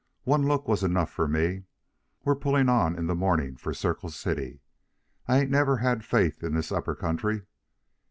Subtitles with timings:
[0.23, 1.65] One look was enough for me.
[2.25, 4.59] We're pulling on in the morning for Circle City.
[5.27, 7.43] I ain't never had faith in this Upper Country.